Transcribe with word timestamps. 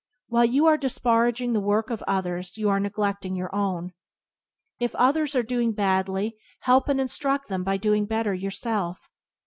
While 0.29 0.45
you 0.45 0.65
are 0.65 0.79
disparaging 0.79 1.53
the 1.53 1.59
work 1.59 1.91
of 1.91 2.01
others 2.07 2.57
you 2.57 2.69
are 2.69 2.79
neglecting 2.79 3.35
your 3.35 3.53
own. 3.53 3.93
If 4.79 4.95
others 4.95 5.35
are 5.35 5.43
doing 5.43 5.73
badly 5.73 6.37
help 6.61 6.89
and 6.89 6.99
instruct 6.99 7.49
them 7.49 7.63
by 7.63 7.77
doing 7.77 8.07
better 8.07 8.33
yourself. 8.33 9.07